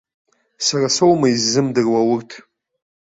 [0.65, 2.29] Сара соума иззымдыруа урҭ!